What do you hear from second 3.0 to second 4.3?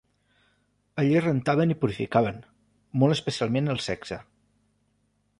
molt especialment el sexe.